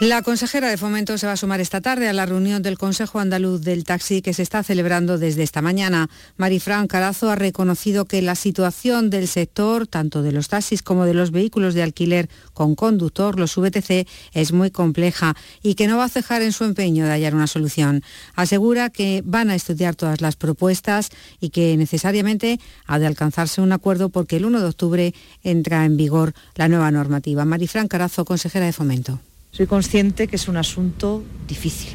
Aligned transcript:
La 0.00 0.22
consejera 0.22 0.68
de 0.68 0.76
Fomento 0.76 1.16
se 1.18 1.28
va 1.28 1.34
a 1.34 1.36
sumar 1.36 1.60
esta 1.60 1.80
tarde 1.80 2.08
a 2.08 2.12
la 2.12 2.26
reunión 2.26 2.62
del 2.62 2.76
Consejo 2.76 3.20
Andaluz 3.20 3.60
del 3.60 3.84
Taxi 3.84 4.22
que 4.22 4.34
se 4.34 4.42
está 4.42 4.64
celebrando 4.64 5.18
desde 5.18 5.44
esta 5.44 5.62
mañana. 5.62 6.10
Marifran 6.36 6.88
Carazo 6.88 7.30
ha 7.30 7.36
reconocido 7.36 8.04
que 8.04 8.20
la 8.20 8.34
situación 8.34 9.08
del 9.08 9.28
sector, 9.28 9.86
tanto 9.86 10.22
de 10.22 10.32
los 10.32 10.48
taxis 10.48 10.82
como 10.82 11.04
de 11.04 11.14
los 11.14 11.30
vehículos 11.30 11.74
de 11.74 11.84
alquiler 11.84 12.28
con 12.54 12.74
conductor, 12.74 13.38
los 13.38 13.54
VTC, 13.56 14.08
es 14.32 14.52
muy 14.52 14.72
compleja 14.72 15.36
y 15.62 15.76
que 15.76 15.86
no 15.86 15.96
va 15.96 16.04
a 16.04 16.08
cejar 16.08 16.42
en 16.42 16.50
su 16.50 16.64
empeño 16.64 17.04
de 17.04 17.12
hallar 17.12 17.36
una 17.36 17.46
solución. 17.46 18.02
Asegura 18.34 18.90
que 18.90 19.22
van 19.24 19.48
a 19.48 19.54
estudiar 19.54 19.94
todas 19.94 20.20
las 20.20 20.34
propuestas 20.34 21.10
y 21.38 21.50
que 21.50 21.76
necesariamente 21.76 22.58
ha 22.86 22.98
de 22.98 23.06
alcanzarse 23.06 23.60
un 23.60 23.70
acuerdo 23.70 24.08
porque 24.08 24.38
el 24.38 24.44
1 24.44 24.58
de 24.58 24.66
octubre 24.66 25.14
entra 25.44 25.84
en 25.84 25.96
vigor 25.96 26.34
la 26.56 26.68
nueva 26.68 26.90
normativa. 26.90 27.44
Marifran 27.44 27.86
Carazo, 27.86 28.24
consejera 28.24 28.66
de 28.66 28.72
Fomento. 28.72 29.20
Soy 29.54 29.68
consciente 29.68 30.26
que 30.26 30.34
es 30.34 30.48
un 30.48 30.56
asunto 30.56 31.22
difícil, 31.46 31.90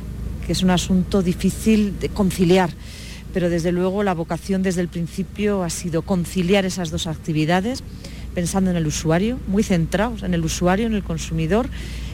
que 0.48 0.54
es 0.54 0.63
un 0.63 0.70
asunto 0.70 1.22
difícil 1.22 2.00
de 2.00 2.08
conciliar, 2.08 2.70
pero 3.34 3.50
desde 3.50 3.73
luego 3.73 4.02
la 4.02 4.13
vocación 4.13 4.63
desde 4.63 4.80
el 4.80 4.88
principio 4.88 5.64
ha 5.64 5.70
sido 5.70 6.03
conciliar 6.03 6.64
esas 6.64 6.90
dos 6.90 7.05
actividades 7.05 7.84
pensando 8.34 8.72
en 8.72 8.77
el 8.77 8.88
usuario, 8.88 9.40
muy 9.48 9.64
centrados 9.64 10.23
en 10.23 10.34
el 10.34 10.45
usuario, 10.45 10.88
en 10.88 10.94
el 10.94 11.03
consumidor 11.03 11.67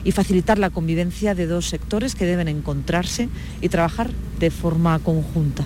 y 0.03 0.13
facilitar 0.13 0.57
la 0.57 0.71
convivencia 0.71 1.35
de 1.35 1.45
dos 1.45 1.69
sectores 1.69 2.15
que 2.15 2.25
deben 2.25 2.47
encontrarse 2.47 3.29
y 3.61 3.69
trabajar 3.69 4.09
de 4.39 4.49
forma 4.49 4.97
conjunta. 4.97 5.63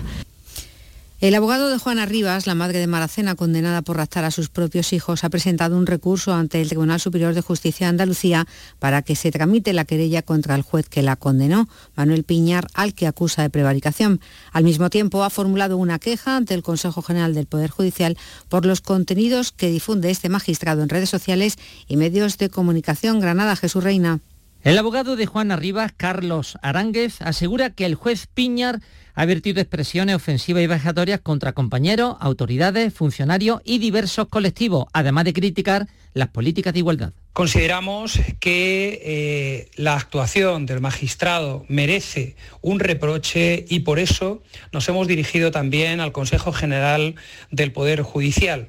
El 1.20 1.34
abogado 1.34 1.68
de 1.68 1.76
Juana 1.76 2.06
Rivas, 2.06 2.46
la 2.46 2.54
madre 2.54 2.78
de 2.78 2.86
Maracena, 2.86 3.34
condenada 3.34 3.82
por 3.82 3.98
raptar 3.98 4.24
a 4.24 4.30
sus 4.30 4.48
propios 4.48 4.94
hijos, 4.94 5.22
ha 5.22 5.28
presentado 5.28 5.76
un 5.76 5.84
recurso 5.84 6.32
ante 6.32 6.62
el 6.62 6.70
Tribunal 6.70 6.98
Superior 6.98 7.34
de 7.34 7.42
Justicia 7.42 7.86
de 7.86 7.90
Andalucía 7.90 8.46
para 8.78 9.02
que 9.02 9.14
se 9.14 9.30
tramite 9.30 9.74
la 9.74 9.84
querella 9.84 10.22
contra 10.22 10.54
el 10.54 10.62
juez 10.62 10.88
que 10.88 11.02
la 11.02 11.16
condenó, 11.16 11.68
Manuel 11.94 12.24
Piñar, 12.24 12.68
al 12.72 12.94
que 12.94 13.06
acusa 13.06 13.42
de 13.42 13.50
prevaricación. 13.50 14.22
Al 14.50 14.64
mismo 14.64 14.88
tiempo, 14.88 15.22
ha 15.22 15.28
formulado 15.28 15.76
una 15.76 15.98
queja 15.98 16.38
ante 16.38 16.54
el 16.54 16.62
Consejo 16.62 17.02
General 17.02 17.34
del 17.34 17.44
Poder 17.44 17.68
Judicial 17.68 18.16
por 18.48 18.64
los 18.64 18.80
contenidos 18.80 19.52
que 19.52 19.68
difunde 19.68 20.10
este 20.10 20.30
magistrado 20.30 20.82
en 20.82 20.88
redes 20.88 21.10
sociales 21.10 21.58
y 21.86 21.98
medios 21.98 22.38
de 22.38 22.48
comunicación. 22.48 23.20
Granada, 23.20 23.56
Jesús 23.56 23.84
Reina. 23.84 24.20
El 24.62 24.76
abogado 24.76 25.16
de 25.16 25.24
Juana 25.24 25.56
Rivas, 25.56 25.92
Carlos 25.96 26.58
Aránguez, 26.60 27.22
asegura 27.22 27.70
que 27.70 27.86
el 27.86 27.94
juez 27.94 28.26
Piñar 28.26 28.80
ha 29.14 29.24
vertido 29.24 29.62
expresiones 29.62 30.16
ofensivas 30.16 30.62
y 30.62 30.66
vejatorias 30.66 31.20
contra 31.20 31.52
compañeros, 31.52 32.16
autoridades, 32.20 32.92
funcionarios 32.92 33.62
y 33.64 33.78
diversos 33.78 34.28
colectivos, 34.28 34.86
además 34.92 35.24
de 35.24 35.32
criticar 35.32 35.86
las 36.12 36.28
políticas 36.28 36.74
de 36.74 36.80
igualdad. 36.80 37.12
Consideramos 37.32 38.20
que 38.38 39.00
eh, 39.02 39.70
la 39.76 39.94
actuación 39.94 40.66
del 40.66 40.80
magistrado 40.80 41.64
merece 41.68 42.36
un 42.60 42.80
reproche 42.80 43.64
y 43.66 43.80
por 43.80 43.98
eso 43.98 44.42
nos 44.72 44.86
hemos 44.90 45.08
dirigido 45.08 45.50
también 45.50 46.00
al 46.00 46.12
Consejo 46.12 46.52
General 46.52 47.14
del 47.50 47.72
Poder 47.72 48.02
Judicial. 48.02 48.68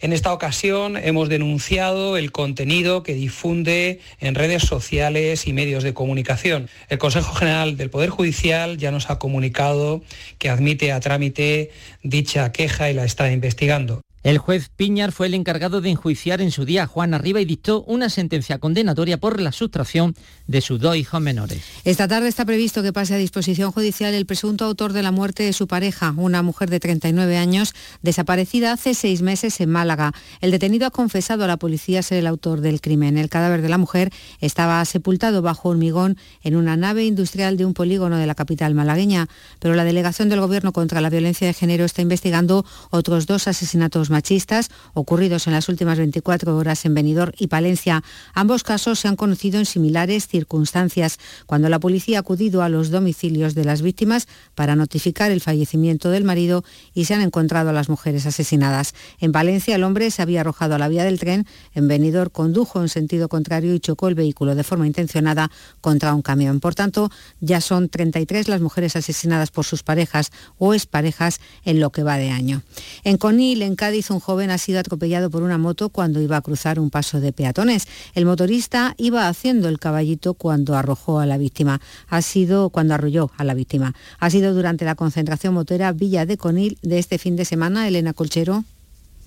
En 0.00 0.12
esta 0.12 0.32
ocasión 0.32 0.96
hemos 0.96 1.28
denunciado 1.28 2.16
el 2.16 2.30
contenido 2.30 3.02
que 3.02 3.14
difunde 3.14 4.00
en 4.20 4.34
redes 4.34 4.62
sociales 4.62 5.46
y 5.46 5.52
medios 5.52 5.82
de 5.84 5.94
comunicación. 5.94 6.68
El 6.88 6.98
Consejo 6.98 7.34
General 7.34 7.76
del 7.76 7.90
Poder 7.90 8.10
Judicial 8.10 8.76
ya 8.76 8.90
nos 8.90 9.10
ha 9.10 9.18
comunicado 9.18 10.02
que 10.38 10.50
admite 10.50 10.92
a 10.92 11.00
trámite 11.00 11.70
dicha 12.02 12.52
queja 12.52 12.90
y 12.90 12.94
la 12.94 13.04
está 13.04 13.32
investigando. 13.32 14.05
El 14.26 14.38
juez 14.38 14.70
Piñar 14.74 15.12
fue 15.12 15.28
el 15.28 15.34
encargado 15.34 15.80
de 15.80 15.88
enjuiciar 15.88 16.40
en 16.40 16.50
su 16.50 16.64
día 16.64 16.82
a 16.82 16.86
Juan 16.88 17.14
Arriba 17.14 17.40
y 17.40 17.44
dictó 17.44 17.84
una 17.84 18.10
sentencia 18.10 18.58
condenatoria 18.58 19.18
por 19.18 19.40
la 19.40 19.52
sustracción 19.52 20.16
de 20.48 20.60
sus 20.62 20.80
dos 20.80 20.96
hijos 20.96 21.20
menores. 21.20 21.62
Esta 21.84 22.08
tarde 22.08 22.26
está 22.26 22.44
previsto 22.44 22.82
que 22.82 22.92
pase 22.92 23.14
a 23.14 23.18
disposición 23.18 23.70
judicial 23.70 24.14
el 24.14 24.26
presunto 24.26 24.64
autor 24.64 24.92
de 24.94 25.04
la 25.04 25.12
muerte 25.12 25.44
de 25.44 25.52
su 25.52 25.68
pareja, 25.68 26.12
una 26.16 26.42
mujer 26.42 26.70
de 26.70 26.80
39 26.80 27.36
años, 27.36 27.72
desaparecida 28.02 28.72
hace 28.72 28.94
seis 28.94 29.22
meses 29.22 29.60
en 29.60 29.70
Málaga. 29.70 30.12
El 30.40 30.50
detenido 30.50 30.88
ha 30.88 30.90
confesado 30.90 31.44
a 31.44 31.46
la 31.46 31.56
policía 31.56 32.02
ser 32.02 32.18
el 32.18 32.26
autor 32.26 32.62
del 32.62 32.80
crimen. 32.80 33.18
El 33.18 33.28
cadáver 33.28 33.62
de 33.62 33.68
la 33.68 33.78
mujer 33.78 34.12
estaba 34.40 34.84
sepultado 34.86 35.40
bajo 35.40 35.68
hormigón 35.68 36.16
en 36.42 36.56
una 36.56 36.76
nave 36.76 37.04
industrial 37.04 37.56
de 37.56 37.64
un 37.64 37.74
polígono 37.74 38.16
de 38.16 38.26
la 38.26 38.34
capital 38.34 38.74
malagueña, 38.74 39.28
pero 39.60 39.76
la 39.76 39.84
Delegación 39.84 40.28
del 40.28 40.40
Gobierno 40.40 40.72
contra 40.72 41.00
la 41.00 41.10
Violencia 41.10 41.46
de 41.46 41.54
Género 41.54 41.84
está 41.84 42.02
investigando 42.02 42.66
otros 42.90 43.26
dos 43.26 43.46
asesinatos 43.46 44.10
machistas 44.16 44.70
ocurridos 44.94 45.46
en 45.46 45.52
las 45.52 45.68
últimas 45.68 45.98
24 45.98 46.56
horas 46.56 46.86
en 46.86 46.94
Benidorm 46.94 47.32
y 47.36 47.48
Palencia. 47.48 48.02
Ambos 48.32 48.62
casos 48.62 48.98
se 48.98 49.08
han 49.08 49.16
conocido 49.16 49.58
en 49.58 49.66
similares 49.66 50.26
circunstancias, 50.26 51.18
cuando 51.44 51.68
la 51.68 51.78
policía 51.78 52.16
ha 52.16 52.20
acudido 52.20 52.62
a 52.62 52.70
los 52.70 52.88
domicilios 52.88 53.54
de 53.54 53.66
las 53.66 53.82
víctimas 53.82 54.26
para 54.54 54.74
notificar 54.74 55.30
el 55.30 55.42
fallecimiento 55.42 56.08
del 56.08 56.24
marido 56.24 56.64
y 56.94 57.04
se 57.04 57.12
han 57.12 57.20
encontrado 57.20 57.68
a 57.68 57.72
las 57.74 57.90
mujeres 57.90 58.24
asesinadas. 58.24 58.94
En 59.20 59.32
Valencia 59.32 59.76
el 59.76 59.84
hombre 59.84 60.10
se 60.10 60.22
había 60.22 60.40
arrojado 60.40 60.74
a 60.74 60.78
la 60.78 60.88
vía 60.88 61.04
del 61.04 61.18
tren, 61.18 61.46
en 61.74 61.86
Benidorm 61.86 62.30
condujo 62.30 62.80
en 62.80 62.88
sentido 62.88 63.28
contrario 63.28 63.74
y 63.74 63.80
chocó 63.80 64.08
el 64.08 64.14
vehículo 64.14 64.54
de 64.54 64.64
forma 64.64 64.86
intencionada 64.86 65.50
contra 65.82 66.14
un 66.14 66.22
camión. 66.22 66.60
Por 66.60 66.74
tanto, 66.74 67.10
ya 67.40 67.60
son 67.60 67.90
33 67.90 68.48
las 68.48 68.62
mujeres 68.62 68.96
asesinadas 68.96 69.50
por 69.50 69.66
sus 69.66 69.82
parejas 69.82 70.32
o 70.56 70.72
exparejas 70.72 71.38
en 71.66 71.80
lo 71.80 71.90
que 71.90 72.02
va 72.02 72.16
de 72.16 72.30
año. 72.30 72.62
En 73.04 73.18
Conil, 73.18 73.60
en 73.60 73.76
Cádiz, 73.76 74.05
un 74.10 74.20
joven 74.20 74.50
ha 74.50 74.58
sido 74.58 74.80
atropellado 74.80 75.30
por 75.30 75.42
una 75.42 75.58
moto 75.58 75.88
cuando 75.88 76.20
iba 76.20 76.36
a 76.36 76.42
cruzar 76.42 76.78
un 76.78 76.90
paso 76.90 77.20
de 77.20 77.32
peatones. 77.32 77.86
El 78.14 78.26
motorista 78.26 78.94
iba 78.98 79.28
haciendo 79.28 79.68
el 79.68 79.78
caballito 79.78 80.34
cuando 80.34 80.76
arrojó 80.76 81.20
a 81.20 81.26
la 81.26 81.38
víctima. 81.38 81.80
Ha 82.08 82.22
sido 82.22 82.70
cuando 82.70 82.94
arrolló 82.94 83.30
a 83.36 83.44
la 83.44 83.54
víctima. 83.54 83.94
Ha 84.18 84.30
sido 84.30 84.54
durante 84.54 84.84
la 84.84 84.94
concentración 84.94 85.54
motera 85.54 85.92
Villa 85.92 86.26
de 86.26 86.36
Conil 86.36 86.78
de 86.82 86.98
este 86.98 87.18
fin 87.18 87.36
de 87.36 87.44
semana. 87.44 87.88
Elena 87.88 88.12
Colchero. 88.12 88.64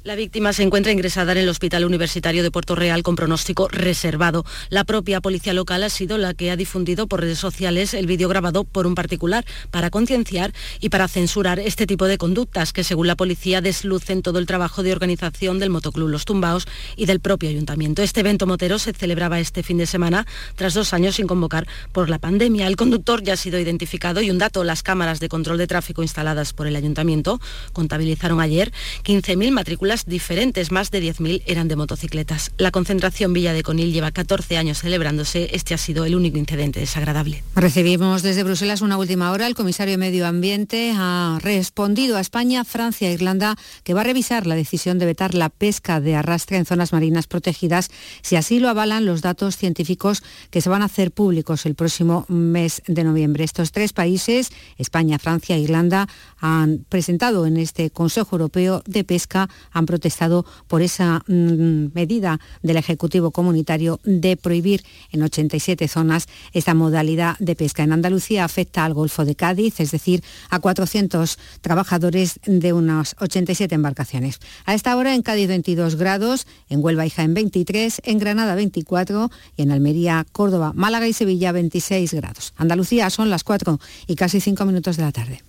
La 0.05 0.15
víctima 0.15 0.53
se 0.53 0.63
encuentra 0.63 0.93
ingresada 0.93 1.33
en 1.33 1.39
el 1.39 1.49
Hospital 1.49 1.83
Universitario 1.83 2.41
de 2.41 2.51
Puerto 2.51 2.73
Real 2.73 3.03
con 3.03 3.17
pronóstico 3.17 3.67
reservado. 3.67 4.45
La 4.69 4.85
propia 4.85 5.19
policía 5.19 5.51
local 5.53 5.83
ha 5.83 5.89
sido 5.89 6.17
la 6.17 6.33
que 6.33 6.51
ha 6.51 6.55
difundido 6.55 7.05
por 7.05 7.19
redes 7.19 7.37
sociales 7.37 7.93
el 7.93 8.07
vídeo 8.07 8.29
grabado 8.29 8.63
por 8.63 8.87
un 8.87 8.95
particular 8.95 9.43
para 9.71 9.89
concienciar 9.89 10.53
y 10.79 10.87
para 10.87 11.09
censurar 11.09 11.59
este 11.59 11.85
tipo 11.85 12.05
de 12.05 12.17
conductas 12.17 12.71
que, 12.71 12.85
según 12.85 13.07
la 13.07 13.17
policía, 13.17 13.59
deslucen 13.59 14.21
todo 14.21 14.39
el 14.39 14.45
trabajo 14.45 14.83
de 14.83 14.93
organización 14.93 15.59
del 15.59 15.69
Motoclub 15.69 16.07
Los 16.07 16.23
Tumbaos 16.23 16.65
y 16.95 17.05
del 17.05 17.19
propio 17.19 17.49
ayuntamiento. 17.49 18.01
Este 18.01 18.21
evento 18.21 18.47
motero 18.47 18.79
se 18.79 18.93
celebraba 18.93 19.41
este 19.41 19.63
fin 19.63 19.79
de 19.79 19.85
semana 19.85 20.25
tras 20.55 20.75
dos 20.75 20.93
años 20.93 21.15
sin 21.15 21.27
convocar 21.27 21.67
por 21.91 22.09
la 22.09 22.19
pandemia. 22.19 22.67
El 22.67 22.77
conductor 22.77 23.21
ya 23.21 23.33
ha 23.33 23.37
sido 23.37 23.59
identificado 23.59 24.21
y 24.21 24.31
un 24.31 24.37
dato, 24.37 24.63
las 24.63 24.81
cámaras 24.81 25.19
de 25.19 25.27
control 25.27 25.57
de 25.57 25.67
tráfico 25.67 26.03
instaladas 26.03 26.53
por 26.53 26.67
el 26.67 26.77
ayuntamiento 26.77 27.41
contabilizaron 27.73 28.39
ayer 28.39 28.71
15.000 29.03 29.51
matrículas 29.51 29.88
diferentes, 30.05 30.71
más 30.71 30.91
de 30.91 31.01
10.000 31.01 31.41
eran 31.47 31.67
de 31.67 31.75
motocicletas. 31.75 32.51
La 32.57 32.69
concentración 32.69 33.33
Villa 33.33 33.53
de 33.53 33.63
Conil 33.63 33.91
lleva 33.91 34.11
14 34.11 34.55
años 34.57 34.79
celebrándose. 34.79 35.49
Este 35.53 35.73
ha 35.73 35.77
sido 35.77 36.05
el 36.05 36.15
único 36.15 36.37
incidente 36.37 36.79
desagradable. 36.79 37.43
Recibimos 37.55 38.21
desde 38.21 38.43
Bruselas 38.43 38.81
una 38.81 38.97
última 38.97 39.31
hora. 39.31 39.47
El 39.47 39.55
comisario 39.55 39.93
de 39.93 39.97
Medio 39.97 40.27
Ambiente 40.27 40.93
ha 40.95 41.39
respondido 41.41 42.17
a 42.17 42.21
España, 42.21 42.63
Francia 42.65 43.09
e 43.09 43.13
Irlanda 43.13 43.55
que 43.83 43.95
va 43.95 44.01
a 44.01 44.03
revisar 44.03 44.45
la 44.45 44.55
decisión 44.55 44.99
de 44.99 45.07
vetar 45.07 45.33
la 45.33 45.49
pesca 45.49 45.99
de 45.99 46.15
arrastre 46.15 46.57
en 46.57 46.65
zonas 46.65 46.93
marinas 46.93 47.25
protegidas 47.25 47.89
si 48.21 48.35
así 48.35 48.59
lo 48.59 48.69
avalan 48.69 49.05
los 49.05 49.21
datos 49.21 49.57
científicos 49.57 50.21
que 50.51 50.61
se 50.61 50.69
van 50.69 50.83
a 50.83 50.85
hacer 50.85 51.11
públicos 51.11 51.65
el 51.65 51.73
próximo 51.73 52.25
mes 52.27 52.83
de 52.85 53.03
noviembre. 53.03 53.43
Estos 53.43 53.71
tres 53.71 53.93
países, 53.93 54.51
España, 54.77 55.17
Francia 55.17 55.55
e 55.55 55.59
Irlanda, 55.59 56.07
han 56.37 56.85
presentado 56.89 57.47
en 57.47 57.57
este 57.57 57.89
Consejo 57.89 58.35
Europeo 58.35 58.83
de 58.85 59.03
Pesca 59.03 59.49
han 59.79 59.85
protestado 59.85 60.45
por 60.67 60.81
esa 60.81 61.23
mm, 61.27 61.87
medida 61.93 62.39
del 62.61 62.77
Ejecutivo 62.77 63.31
Comunitario 63.31 63.99
de 64.03 64.37
prohibir 64.37 64.83
en 65.11 65.23
87 65.23 65.87
zonas 65.87 66.27
esta 66.53 66.73
modalidad 66.73 67.37
de 67.39 67.55
pesca. 67.55 67.83
En 67.83 67.91
Andalucía 67.91 68.45
afecta 68.45 68.85
al 68.85 68.93
Golfo 68.93 69.25
de 69.25 69.35
Cádiz, 69.35 69.79
es 69.79 69.91
decir, 69.91 70.23
a 70.49 70.59
400 70.59 71.39
trabajadores 71.61 72.39
de 72.45 72.73
unas 72.73 73.15
87 73.19 73.73
embarcaciones. 73.73 74.39
A 74.65 74.73
esta 74.73 74.95
hora 74.95 75.15
en 75.15 75.21
Cádiz 75.21 75.47
22 75.47 75.95
grados, 75.95 76.47
en 76.69 76.83
Huelva 76.83 77.05
y 77.05 77.09
Jaén 77.09 77.33
23, 77.33 78.01
en 78.05 78.19
Granada 78.19 78.55
24 78.55 79.31
y 79.57 79.61
en 79.63 79.71
Almería, 79.71 80.25
Córdoba, 80.31 80.73
Málaga 80.75 81.07
y 81.07 81.13
Sevilla 81.13 81.51
26 81.51 82.13
grados. 82.13 82.53
Andalucía 82.57 83.09
son 83.09 83.29
las 83.29 83.43
4 83.43 83.79
y 84.07 84.15
casi 84.15 84.39
5 84.39 84.65
minutos 84.65 84.97
de 84.97 85.03
la 85.03 85.11
tarde. 85.11 85.48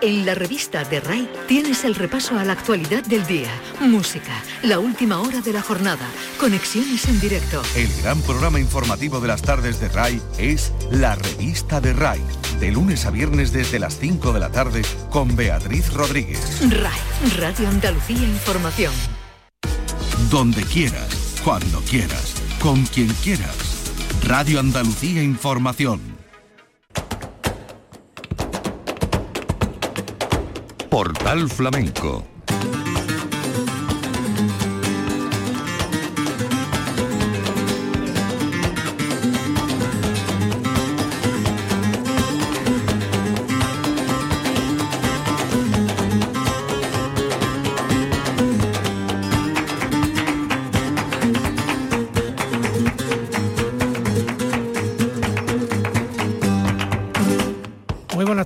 En 0.00 0.26
la 0.26 0.34
revista 0.34 0.84
de 0.84 1.00
RAI 1.00 1.28
tienes 1.46 1.84
el 1.84 1.94
repaso 1.94 2.38
a 2.38 2.44
la 2.44 2.52
actualidad 2.52 3.04
del 3.04 3.26
día, 3.26 3.50
música, 3.80 4.32
la 4.62 4.78
última 4.78 5.20
hora 5.20 5.40
de 5.40 5.52
la 5.52 5.62
jornada, 5.62 6.06
conexiones 6.38 7.06
en 7.08 7.20
directo. 7.20 7.62
El 7.76 7.88
gran 8.02 8.20
programa 8.22 8.60
informativo 8.60 9.20
de 9.20 9.28
las 9.28 9.42
tardes 9.42 9.80
de 9.80 9.88
RAI 9.88 10.20
es 10.38 10.72
La 10.90 11.14
revista 11.14 11.80
de 11.80 11.92
RAI, 11.92 12.20
de 12.60 12.72
lunes 12.72 13.06
a 13.06 13.10
viernes 13.10 13.52
desde 13.52 13.78
las 13.78 13.98
5 13.98 14.32
de 14.32 14.40
la 14.40 14.50
tarde 14.50 14.82
con 15.10 15.34
Beatriz 15.36 15.92
Rodríguez. 15.92 16.60
RAI, 16.68 17.00
Radio 17.36 17.68
Andalucía 17.68 18.26
Información. 18.26 18.92
Donde 20.30 20.62
quieras, 20.62 21.40
cuando 21.44 21.80
quieras, 21.82 22.34
con 22.60 22.84
quien 22.86 23.08
quieras. 23.22 23.56
Radio 24.24 24.60
Andalucía 24.60 25.22
Información. 25.22 26.11
Portal 30.92 31.48
Flamenco 31.48 32.31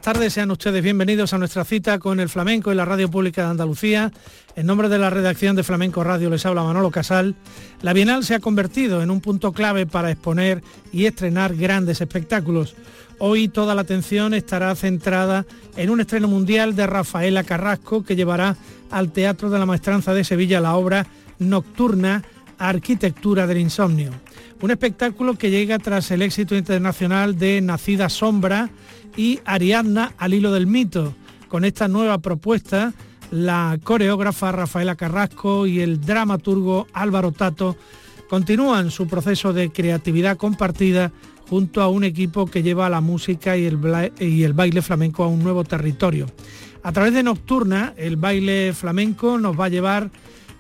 tardes, 0.07 0.35
sean 0.35 0.53
ustedes 0.53 0.85
bienvenidos 0.85 1.33
a 1.33 1.39
nuestra 1.39 1.65
cita 1.65 1.99
con 1.99 2.21
el 2.21 2.29
flamenco 2.29 2.71
y 2.71 2.77
la 2.77 2.85
Radio 2.85 3.11
Pública 3.11 3.43
de 3.43 3.51
Andalucía. 3.51 4.13
En 4.55 4.65
nombre 4.65 4.89
de 4.89 4.99
la 4.99 5.11
redacción 5.11 5.57
de 5.57 5.65
Flamenco 5.65 6.05
Radio 6.05 6.31
les 6.31 6.47
habla 6.47 6.63
Manolo 6.63 6.93
Casal. 6.93 7.35
La 7.83 7.93
Bienal 7.93 8.23
se 8.23 8.37
ha 8.37 8.39
convertido 8.39 9.03
en 9.03 9.11
un 9.11 9.21
punto 9.21 9.53
clave 9.53 9.85
para 9.85 10.13
exponer 10.13 10.63
y 10.93 11.07
estrenar 11.07 11.57
grandes 11.57 12.01
espectáculos. 12.01 12.77
Hoy 13.19 13.49
toda 13.49 13.75
la 13.75 13.81
atención 13.81 14.33
estará 14.33 14.73
centrada 14.77 15.45
en 15.77 15.91
un 15.91 16.01
estreno 16.01 16.29
mundial 16.29 16.77
de 16.77 16.87
Rafaela 16.87 17.43
Carrasco 17.43 18.05
que 18.05 18.15
llevará 18.15 18.57
al 18.93 19.11
Teatro 19.11 19.51
de 19.51 19.59
la 19.59 19.67
Maestranza 19.67 20.15
de 20.15 20.23
Sevilla 20.23 20.61
la 20.61 20.77
obra 20.77 21.09
Nocturna, 21.41 22.23
Arquitectura 22.59 23.49
del 23.49 23.59
Insomnio. 23.59 24.13
Un 24.61 24.71
espectáculo 24.71 25.37
que 25.37 25.51
llega 25.51 25.81
tras 25.81 26.13
el 26.13 26.23
éxito 26.23 26.55
internacional 26.55 27.37
de 27.37 27.61
Nacida 27.61 28.09
Sombra, 28.09 28.71
y 29.17 29.41
Ariadna 29.45 30.13
al 30.19 30.35
hilo 30.35 30.53
del 30.53 30.67
mito. 30.67 31.15
Con 31.49 31.65
esta 31.65 31.89
nueva 31.89 32.19
propuesta, 32.19 32.93
la 33.31 33.79
coreógrafa 33.83 34.53
Rafaela 34.53 34.95
Carrasco 34.95 35.67
y 35.67 35.81
el 35.81 36.01
dramaturgo 36.01 36.87
Álvaro 36.93 37.33
Tato 37.33 37.77
continúan 38.29 38.91
su 38.91 39.07
proceso 39.07 39.53
de 39.53 39.71
creatividad 39.71 40.37
compartida 40.37 41.13
junto 41.49 41.81
a 41.81 41.89
un 41.89 42.05
equipo 42.05 42.47
que 42.47 42.63
lleva 42.63 42.91
la 42.91 43.01
música 43.01 43.57
y 43.57 43.67
el, 43.67 43.79
y 44.19 44.43
el 44.43 44.53
baile 44.53 44.83
flamenco 44.83 45.25
a 45.25 45.29
un 45.29 45.43
nuevo 45.43 45.65
territorio. 45.65 46.27
A 46.83 46.93
través 46.93 47.15
de 47.15 47.23
Nocturna, 47.23 47.95
el 47.97 48.17
baile 48.17 48.73
flamenco 48.73 49.39
nos 49.39 49.59
va 49.59 49.67
a 49.67 49.69
llevar 49.69 50.11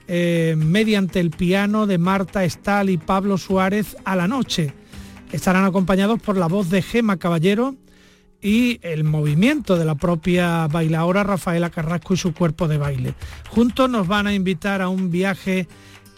eh, 0.09 0.55
mediante 0.57 1.19
el 1.19 1.31
piano 1.31 1.87
de 1.87 1.99
Marta 1.99 2.45
Estal 2.45 2.91
y 2.91 2.97
Pablo 2.97 3.39
Suárez 3.39 3.97
a 4.05 4.15
la 4.15 4.29
noche. 4.29 4.73
Estarán 5.33 5.65
acompañados 5.65 6.21
por 6.21 6.37
la 6.37 6.47
voz 6.47 6.71
de 6.71 6.83
Gema 6.83 7.17
Caballero, 7.17 7.75
y 8.41 8.79
el 8.83 9.05
movimiento 9.05 9.77
de 9.77 9.85
la 9.85 9.95
propia 9.95 10.67
bailadora 10.69 11.25
Rafaela 11.25 11.71
Carrasco 11.71 12.15
y 12.15 12.17
su 12.17 12.35
cuerpo 12.35 12.69
de 12.69 12.79
baile. 12.79 13.15
Juntos 13.51 13.91
nos 13.91 14.07
van 14.07 14.27
a 14.27 14.35
invitar 14.35 14.83
a 14.83 14.89
un 14.89 15.11
viaje 15.11 15.69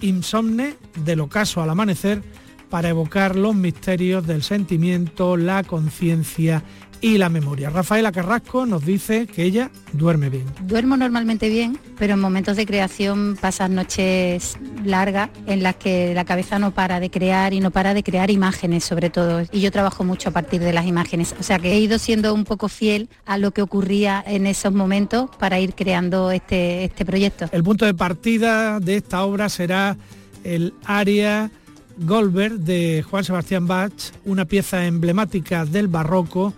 insomne 0.00 0.76
del 1.04 1.20
ocaso 1.20 1.62
al 1.62 1.70
amanecer 1.70 2.22
para 2.70 2.90
evocar 2.90 3.36
los 3.36 3.54
misterios 3.54 4.26
del 4.26 4.42
sentimiento, 4.42 5.36
la 5.36 5.62
conciencia 5.62 6.62
y 7.00 7.18
la 7.18 7.28
memoria. 7.28 7.70
Rafaela 7.70 8.12
Carrasco 8.12 8.66
nos 8.66 8.84
dice 8.84 9.26
que 9.26 9.44
ella 9.44 9.70
duerme 9.92 10.30
bien. 10.30 10.44
Duermo 10.62 10.96
normalmente 10.96 11.48
bien, 11.48 11.78
pero 11.98 12.14
en 12.14 12.20
momentos 12.20 12.56
de 12.56 12.66
creación 12.66 13.36
pasan 13.40 13.74
noches 13.74 14.56
largas 14.84 15.30
en 15.46 15.62
las 15.62 15.76
que 15.76 16.14
la 16.14 16.24
cabeza 16.24 16.58
no 16.58 16.72
para 16.72 17.00
de 17.00 17.10
crear 17.10 17.52
y 17.52 17.60
no 17.60 17.70
para 17.70 17.94
de 17.94 18.02
crear 18.02 18.30
imágenes 18.30 18.84
sobre 18.84 19.10
todo. 19.10 19.42
Y 19.52 19.60
yo 19.60 19.70
trabajo 19.70 20.04
mucho 20.04 20.30
a 20.30 20.32
partir 20.32 20.60
de 20.60 20.72
las 20.72 20.86
imágenes. 20.86 21.34
O 21.38 21.42
sea 21.42 21.58
que 21.58 21.72
he 21.72 21.80
ido 21.80 21.98
siendo 21.98 22.34
un 22.34 22.44
poco 22.44 22.68
fiel 22.68 23.08
a 23.26 23.38
lo 23.38 23.52
que 23.52 23.62
ocurría 23.62 24.22
en 24.26 24.46
esos 24.46 24.72
momentos 24.72 25.30
para 25.38 25.60
ir 25.60 25.74
creando 25.74 26.30
este, 26.30 26.84
este 26.84 27.04
proyecto. 27.04 27.46
El 27.52 27.62
punto 27.62 27.84
de 27.84 27.94
partida 27.94 28.80
de 28.80 28.96
esta 28.96 29.24
obra 29.24 29.48
será 29.48 29.96
el 30.44 30.74
área 30.84 31.50
Goldberg 31.98 32.60
de 32.60 33.04
Juan 33.08 33.24
Sebastián 33.24 33.66
Bach, 33.66 33.92
una 34.24 34.44
pieza 34.44 34.86
emblemática 34.86 35.64
del 35.64 35.88
barroco 35.88 36.54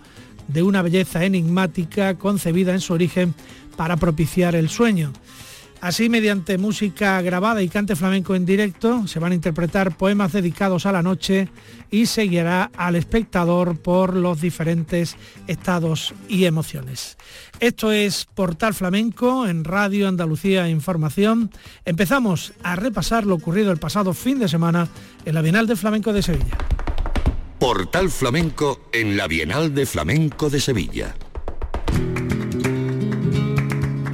de 0.51 0.63
una 0.63 0.81
belleza 0.81 1.23
enigmática 1.25 2.17
concebida 2.17 2.73
en 2.73 2.81
su 2.81 2.93
origen 2.93 3.33
para 3.75 3.97
propiciar 3.97 4.55
el 4.55 4.69
sueño. 4.69 5.13
Así, 5.81 6.09
mediante 6.09 6.59
música 6.59 7.19
grabada 7.23 7.63
y 7.63 7.67
cante 7.67 7.95
flamenco 7.95 8.35
en 8.35 8.45
directo, 8.45 9.07
se 9.07 9.17
van 9.17 9.31
a 9.31 9.35
interpretar 9.35 9.97
poemas 9.97 10.31
dedicados 10.31 10.85
a 10.85 10.91
la 10.91 11.01
noche 11.01 11.49
y 11.89 12.05
seguirá 12.05 12.69
al 12.77 12.95
espectador 12.95 13.79
por 13.79 14.15
los 14.15 14.39
diferentes 14.39 15.17
estados 15.47 16.13
y 16.29 16.45
emociones. 16.45 17.17
Esto 17.59 17.91
es 17.91 18.25
Portal 18.25 18.75
Flamenco 18.75 19.47
en 19.47 19.63
Radio 19.63 20.07
Andalucía 20.07 20.69
Información. 20.69 21.49
Empezamos 21.83 22.53
a 22.61 22.75
repasar 22.75 23.25
lo 23.25 23.33
ocurrido 23.33 23.71
el 23.71 23.79
pasado 23.79 24.13
fin 24.13 24.37
de 24.37 24.47
semana 24.47 24.87
en 25.25 25.33
la 25.33 25.41
Bienal 25.41 25.65
de 25.65 25.75
Flamenco 25.75 26.13
de 26.13 26.21
Sevilla. 26.21 26.57
Portal 27.61 28.09
Flamenco 28.09 28.89
en 28.91 29.15
la 29.15 29.27
Bienal 29.27 29.75
de 29.75 29.85
Flamenco 29.85 30.49
de 30.49 30.59
Sevilla. 30.59 31.13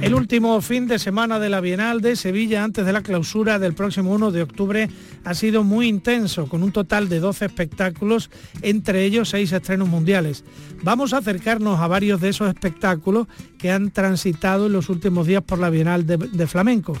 El 0.02 0.12
último 0.12 0.60
fin 0.60 0.86
de 0.86 0.98
semana 0.98 1.38
de 1.38 1.48
la 1.48 1.62
Bienal 1.62 2.02
de 2.02 2.14
Sevilla 2.16 2.62
antes 2.62 2.84
de 2.84 2.92
la 2.92 3.00
clausura 3.00 3.58
del 3.58 3.72
próximo 3.72 4.12
1 4.12 4.32
de 4.32 4.42
octubre 4.42 4.90
ha 5.24 5.32
sido 5.32 5.64
muy 5.64 5.88
intenso, 5.88 6.46
con 6.46 6.62
un 6.62 6.72
total 6.72 7.08
de 7.08 7.20
12 7.20 7.46
espectáculos, 7.46 8.28
entre 8.60 9.06
ellos 9.06 9.30
6 9.30 9.50
estrenos 9.50 9.88
mundiales. 9.88 10.44
Vamos 10.82 11.14
a 11.14 11.18
acercarnos 11.18 11.80
a 11.80 11.86
varios 11.86 12.20
de 12.20 12.28
esos 12.28 12.50
espectáculos 12.50 13.28
que 13.56 13.70
han 13.70 13.92
transitado 13.92 14.66
en 14.66 14.74
los 14.74 14.90
últimos 14.90 15.26
días 15.26 15.42
por 15.42 15.58
la 15.58 15.70
Bienal 15.70 16.06
de, 16.06 16.18
de 16.18 16.46
Flamenco. 16.46 16.98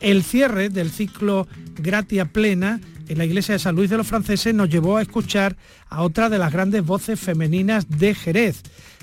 El 0.00 0.24
cierre 0.24 0.68
del 0.68 0.90
ciclo 0.90 1.48
Gratia 1.78 2.26
Plena 2.26 2.82
en 3.08 3.18
la 3.18 3.24
iglesia 3.24 3.54
de 3.54 3.58
San 3.58 3.76
Luis 3.76 3.90
de 3.90 3.96
los 3.96 4.06
Franceses 4.06 4.54
nos 4.54 4.68
llevó 4.68 4.96
a 4.96 5.02
escuchar 5.02 5.56
a 5.88 6.02
otra 6.02 6.28
de 6.28 6.38
las 6.38 6.52
grandes 6.52 6.84
voces 6.84 7.18
femeninas 7.18 7.88
de 7.88 8.14
Jerez. 8.14 8.62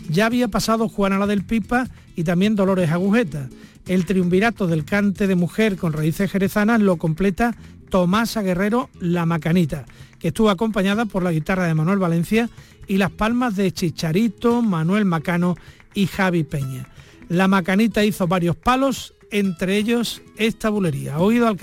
Ya 0.09 0.25
había 0.25 0.47
pasado 0.47 0.89
Juana 0.89 1.19
la 1.19 1.27
del 1.27 1.43
Pipa 1.43 1.87
y 2.15 2.23
también 2.23 2.55
Dolores 2.55 2.91
Agujeta. 2.91 3.49
El 3.87 4.05
triunvirato 4.05 4.67
del 4.67 4.85
cante 4.85 5.27
de 5.27 5.35
mujer 5.35 5.77
con 5.77 5.93
raíces 5.93 6.31
jerezanas 6.31 6.81
lo 6.81 6.97
completa 6.97 7.55
Tomasa 7.89 8.41
Guerrero 8.41 8.89
La 8.99 9.25
Macanita, 9.25 9.85
que 10.19 10.29
estuvo 10.29 10.49
acompañada 10.49 11.05
por 11.05 11.23
la 11.23 11.31
guitarra 11.31 11.67
de 11.67 11.73
Manuel 11.73 11.99
Valencia 11.99 12.49
y 12.87 12.97
las 12.97 13.11
palmas 13.11 13.55
de 13.55 13.71
Chicharito, 13.71 14.61
Manuel 14.61 15.05
Macano 15.05 15.55
y 15.93 16.07
Javi 16.07 16.43
Peña. 16.43 16.87
La 17.29 17.47
Macanita 17.47 18.03
hizo 18.03 18.27
varios 18.27 18.55
palos, 18.55 19.13
entre 19.31 19.77
ellos 19.77 20.21
esta 20.37 20.69
bulería. 20.69 21.19
Oído 21.19 21.47
al 21.47 21.57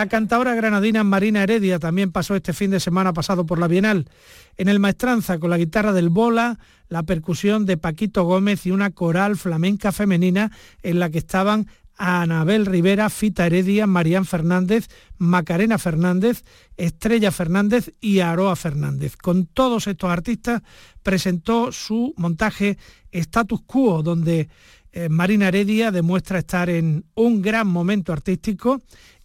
La 0.00 0.08
cantadora 0.08 0.54
granadina 0.54 1.04
Marina 1.04 1.42
Heredia 1.42 1.78
también 1.78 2.10
pasó 2.10 2.34
este 2.34 2.54
fin 2.54 2.70
de 2.70 2.80
semana 2.80 3.12
pasado 3.12 3.44
por 3.44 3.58
la 3.58 3.68
Bienal. 3.68 4.08
En 4.56 4.70
el 4.70 4.80
Maestranza, 4.80 5.38
con 5.38 5.50
la 5.50 5.58
guitarra 5.58 5.92
del 5.92 6.08
Bola, 6.08 6.58
la 6.88 7.02
percusión 7.02 7.66
de 7.66 7.76
Paquito 7.76 8.24
Gómez 8.24 8.64
y 8.64 8.70
una 8.70 8.92
coral 8.92 9.36
flamenca 9.36 9.92
femenina 9.92 10.52
en 10.82 11.00
la 11.00 11.10
que 11.10 11.18
estaban 11.18 11.66
Anabel 11.98 12.64
Rivera, 12.64 13.10
Fita 13.10 13.44
Heredia, 13.44 13.86
Marían 13.86 14.24
Fernández, 14.24 14.88
Macarena 15.18 15.76
Fernández, 15.76 16.44
Estrella 16.78 17.30
Fernández 17.30 17.92
y 18.00 18.20
Aroa 18.20 18.56
Fernández. 18.56 19.18
Con 19.18 19.44
todos 19.44 19.86
estos 19.86 20.08
artistas 20.08 20.62
presentó 21.02 21.72
su 21.72 22.14
montaje 22.16 22.78
Status 23.12 23.60
Quo, 23.66 24.02
donde 24.02 24.48
eh, 24.92 25.10
Marina 25.10 25.48
Heredia 25.48 25.90
demuestra 25.90 26.38
estar 26.38 26.70
en 26.70 27.04
un 27.14 27.42
gran 27.42 27.66
momento 27.66 28.14
artístico 28.14 28.80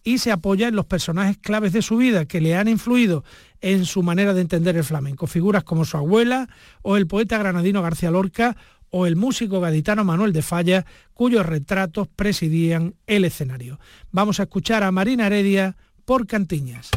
y 0.06 0.18
se 0.18 0.30
apoya 0.30 0.68
en 0.68 0.76
los 0.76 0.86
personajes 0.86 1.36
claves 1.36 1.72
de 1.72 1.82
su 1.82 1.96
vida 1.96 2.26
que 2.26 2.40
le 2.40 2.54
han 2.54 2.68
influido 2.68 3.24
en 3.60 3.84
su 3.84 4.04
manera 4.04 4.34
de 4.34 4.40
entender 4.40 4.76
el 4.76 4.84
flamenco. 4.84 5.26
Figuras 5.26 5.64
como 5.64 5.84
su 5.84 5.96
abuela 5.96 6.48
o 6.82 6.96
el 6.96 7.08
poeta 7.08 7.38
granadino 7.38 7.82
García 7.82 8.12
Lorca 8.12 8.56
o 8.90 9.08
el 9.08 9.16
músico 9.16 9.58
gaditano 9.58 10.04
Manuel 10.04 10.32
de 10.32 10.42
Falla, 10.42 10.86
cuyos 11.12 11.44
retratos 11.44 12.06
presidían 12.06 12.94
el 13.08 13.24
escenario. 13.24 13.80
Vamos 14.12 14.38
a 14.38 14.44
escuchar 14.44 14.84
a 14.84 14.92
Marina 14.92 15.26
Heredia 15.26 15.76
por 16.04 16.28
Cantiñas. 16.28 16.92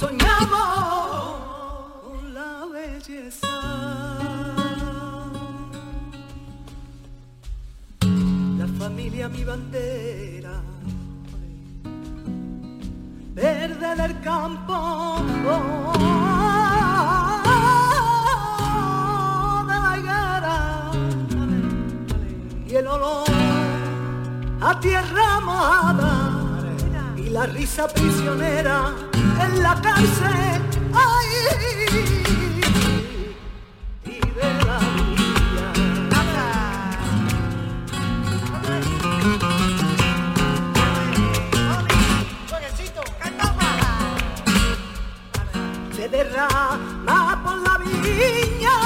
Soñamos 0.00 1.36
con 2.02 2.34
la 2.34 2.66
belleza. 2.72 3.56
La 8.60 8.66
familia 8.78 9.28
mi 9.28 9.44
bandera, 9.44 10.56
verde 13.34 13.88
del 14.00 14.20
campo. 14.20 14.76
y 22.66 22.76
el 22.76 22.86
olor 22.86 23.28
a 24.60 24.78
tierra 24.78 25.40
mojada 25.40 26.12
y 27.16 27.28
la 27.30 27.44
risa 27.46 27.88
prisionera 27.88 29.09
en 29.44 29.62
la 29.62 29.74
cárcel. 29.80 30.60
y 34.04 34.20
de 34.20 34.54
la 34.66 34.78
vida. 34.78 35.72
Se 45.96 46.08
derrama 46.08 47.42
por 47.44 47.56
la 47.58 47.78
viña 47.78 48.76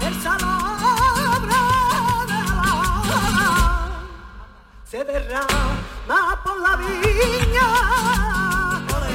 el 0.00 0.14
salón 0.22 0.66
se 4.84 5.04
derrama 5.04 6.40
por 6.44 6.60
la 6.60 6.76
viña 6.76 8.35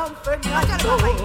San 0.00 0.16
Fernando 0.24 1.20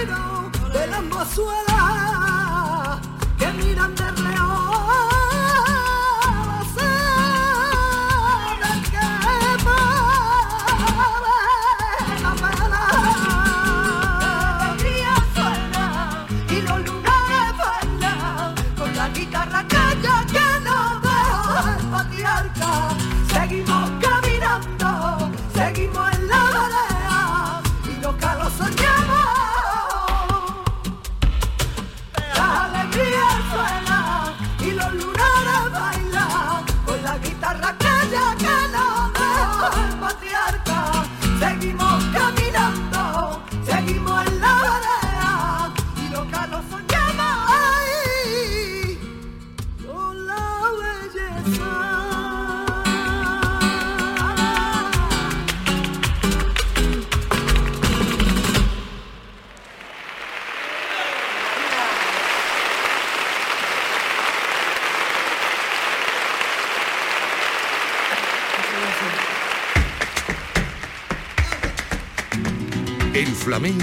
suspiro 0.00 0.50
de 0.72 0.86
las 0.86 1.02
que 3.38 3.52
miran 3.52 3.94
de 3.94 4.29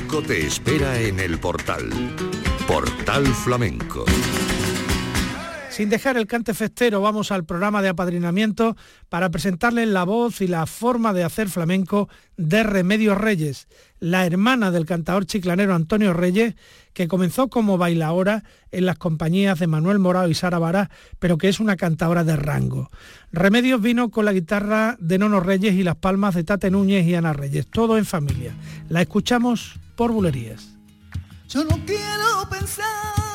te 0.08 0.48
espera 0.48 1.00
en 1.02 1.20
el 1.20 1.38
portal. 1.38 1.90
Portal 2.66 3.26
Flamenco. 3.28 4.06
Sin 5.70 5.90
dejar 5.90 6.18
el 6.18 6.28
cante 6.28 6.54
festero, 6.54 7.02
vamos 7.02 7.32
al 7.32 7.44
programa 7.44 7.82
de 7.82 7.90
apadrinamiento 7.90 8.76
para 9.10 9.30
presentarles 9.30 9.88
la 9.90 10.06
voz 10.06 10.42
y 10.42 10.48
la 10.48 10.66
forma 10.66 11.14
de 11.14 11.24
hacer 11.24 11.50
flamenco 11.50 12.10
de 12.38 12.64
Remedios 12.64 13.18
Reyes, 13.18 13.68
la 14.00 14.26
hermana 14.26 14.72
del 14.72 14.86
cantador 14.86 15.26
chiclanero 15.26 15.76
Antonio 15.76 16.14
Reyes, 16.14 16.56
que 16.94 17.08
comenzó 17.08 17.50
como 17.50 17.78
bailaora 17.78 18.44
en 18.72 18.86
las 18.86 18.98
compañías 18.98 19.60
de 19.60 19.68
Manuel 19.68 20.00
Morao 20.00 20.30
y 20.30 20.34
Sara 20.34 20.58
Vara, 20.58 20.90
pero 21.20 21.38
que 21.38 21.50
es 21.50 21.60
una 21.60 21.76
cantadora 21.76 22.24
de 22.24 22.38
rango. 22.38 22.90
Remedios 23.32 23.82
vino 23.82 24.10
con 24.10 24.26
la 24.26 24.34
guitarra 24.34 24.96
de 25.00 25.20
Nono 25.20 25.42
Reyes 25.42 25.76
y 25.76 25.84
las 25.84 25.98
palmas 25.98 26.34
de 26.34 26.44
Tate 26.44 26.72
Núñez 26.72 27.06
y 27.06 27.14
Ana 27.14 27.34
Reyes, 27.34 27.68
todo 27.68 27.98
en 27.98 28.06
familia. 28.06 28.54
La 28.90 29.02
escuchamos 29.02 29.80
por 29.98 30.12
Bulerías. 30.14 30.70
Yo 31.50 31.66
no 31.66 31.84
quiero 31.86 32.48
pensar. 32.50 33.27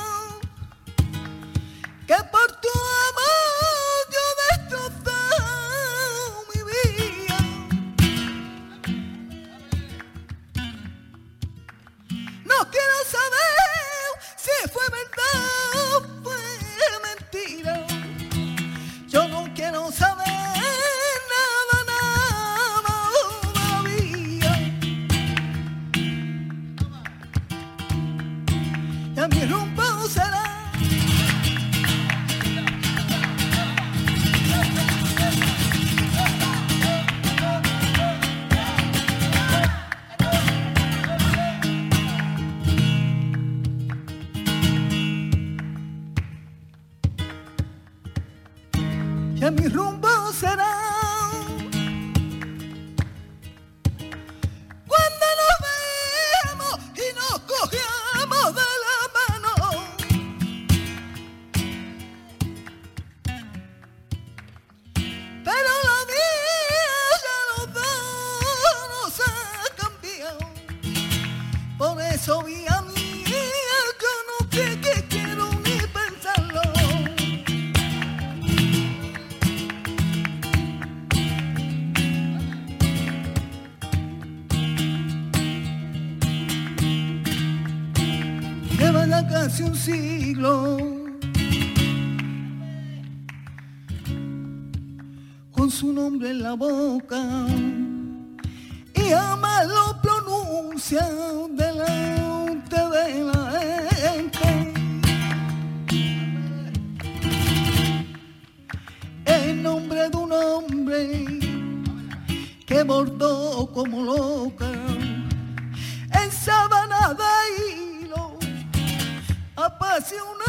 you 120.11 120.19
una 120.19 120.42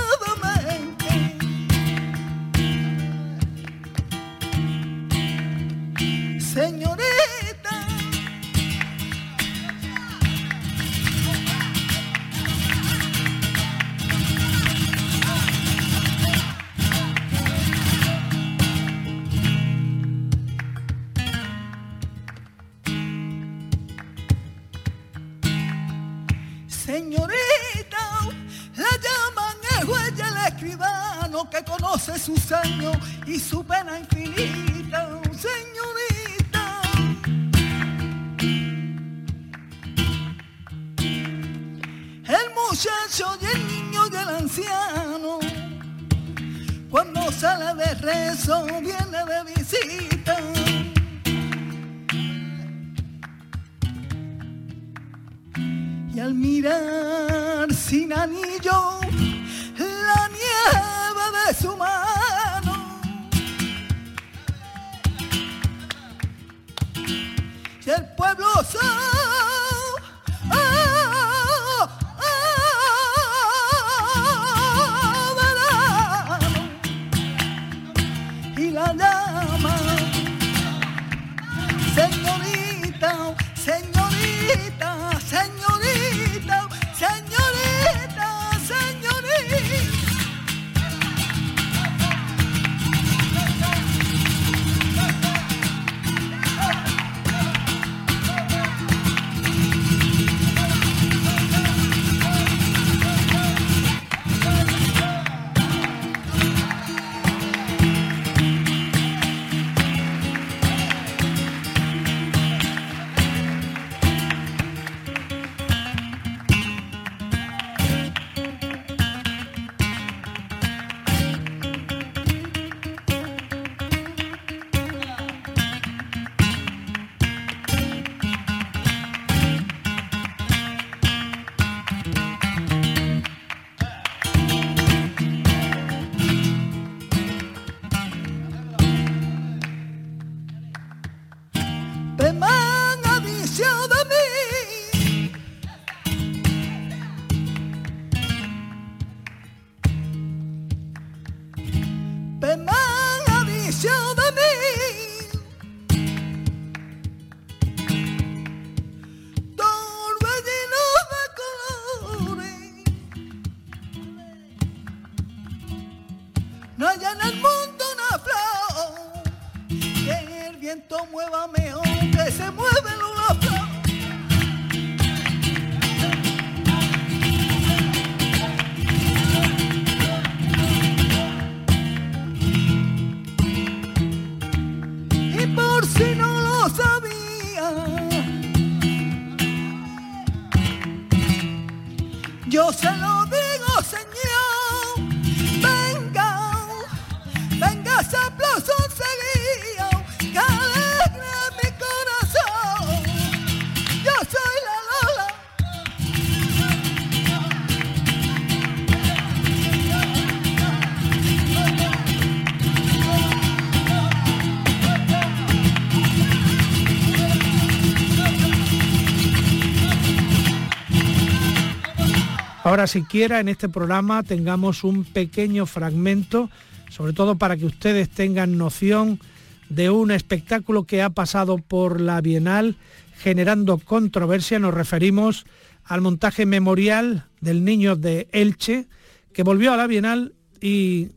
Ahora, 222.64 222.88
siquiera 222.88 223.42
en 223.42 223.50
este 223.50 223.68
programa 223.68 224.24
tengamos 224.24 224.86
un 224.86 225.04
pequeño 225.04 225.66
fragmento, 225.66 226.50
sobre 226.90 227.12
todo 227.12 227.38
para 227.38 227.58
que 227.58 227.66
ustedes 227.66 228.10
tengan 228.10 228.58
noción 228.58 229.20
de 229.68 229.90
un 229.90 230.12
espectáculo 230.12 230.86
que 230.86 231.02
ha 231.02 231.10
pasado 231.10 231.58
por 231.58 232.00
la 232.00 232.22
Bienal 232.22 232.78
generando 233.18 233.78
controversia. 233.80 234.60
Nos 234.60 234.74
referimos 234.74 235.46
al 235.84 236.00
montaje 236.00 236.46
memorial 236.46 237.26
del 237.42 237.66
niño 237.66 237.98
de 237.98 238.30
Elche, 238.32 238.88
que 239.34 239.44
volvió 239.44 239.74
a 239.74 239.78
la 239.78 239.88
Bienal 239.88 240.34
y 240.62 241.10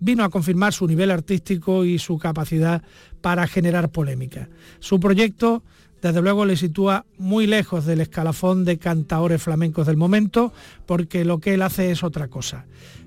vino 0.00 0.24
a 0.24 0.30
confirmar 0.30 0.72
su 0.72 0.86
nivel 0.86 1.10
artístico 1.10 1.84
y 1.84 1.98
su 1.98 2.18
capacidad 2.18 2.82
para 3.20 3.46
generar 3.46 3.90
polémica. 3.90 4.48
Su 4.80 4.98
proyecto 4.98 5.62
desde 6.04 6.20
luego 6.20 6.44
le 6.44 6.58
sitúa 6.58 7.06
muy 7.16 7.46
lejos 7.46 7.86
del 7.86 8.02
escalafón 8.02 8.66
de 8.66 8.76
cantaores 8.76 9.42
flamencos 9.42 9.86
del 9.86 9.96
momento, 9.96 10.52
porque 10.84 11.24
lo 11.24 11.38
que 11.38 11.54
él 11.54 11.62
hace 11.62 11.90
es 11.90 12.04
otra 12.04 12.28
cosa. 12.28 12.66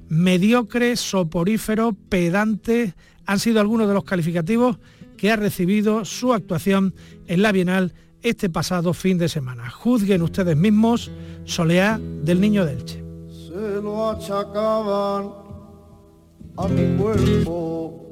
Mediocre, 0.09 0.95
soporífero, 0.95 1.95
pedante, 2.09 2.95
han 3.27 3.37
sido 3.37 3.59
algunos 3.59 3.87
de 3.87 3.93
los 3.93 4.03
calificativos 4.03 4.79
que 5.15 5.31
ha 5.31 5.35
recibido 5.35 6.05
su 6.05 6.33
actuación 6.33 6.95
en 7.27 7.43
la 7.43 7.51
Bienal 7.51 7.93
este 8.23 8.49
pasado 8.49 8.95
fin 8.95 9.19
de 9.19 9.29
semana. 9.29 9.69
Juzguen 9.69 10.23
ustedes 10.23 10.57
mismos, 10.57 11.11
Soleá 11.45 12.01
del 12.01 12.41
Niño 12.41 12.65
del 12.65 12.83
Che. 12.83 13.03
Se 13.29 13.79
lo 13.79 14.09
achacaban 14.09 15.33
a 16.57 16.67
mi 16.67 16.97
cuerpo 16.97 18.09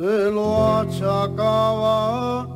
se 0.00 0.30
lo 0.30 0.78
achacaba 0.78 2.48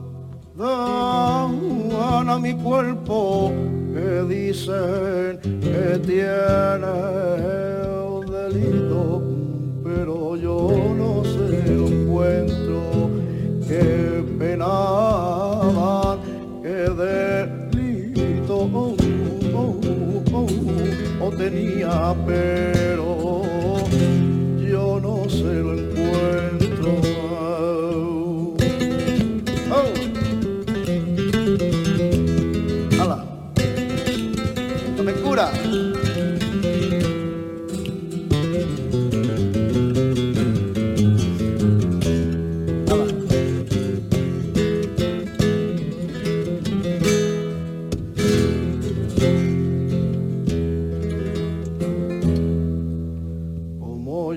dan 0.57 2.28
a 2.30 2.38
mi 2.38 2.54
cuerpo 2.54 3.52
que 3.92 4.22
dicen 4.35 5.38
que 5.61 5.98
tiene 6.07 6.94
delito, 8.37 9.22
pero 9.85 10.37
yo 10.37 10.57
no 10.96 11.22
se 11.22 11.74
lo 11.76 11.87
encuentro, 11.88 12.80
que 13.68 14.24
penaban, 14.38 16.18
que 16.62 16.78
delito 17.04 18.57
oh, 18.72 18.96
oh, 20.33 20.46
oh, 21.20 21.30
tenía, 21.37 22.14
pero 22.26 22.73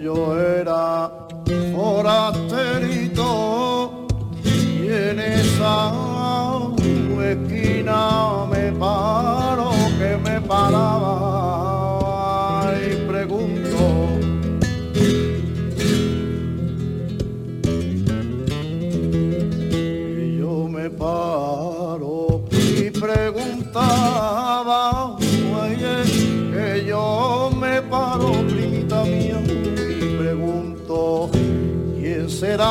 yo 0.02 0.40
era 0.40 1.10
forastero 1.74 2.47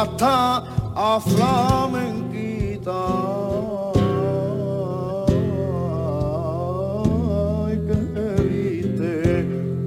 hasta 0.07 0.63
a 0.95 1.21
flamenquita. 1.21 2.93
Ay, 7.67 7.75
que 7.87 7.99
viste 8.43 9.17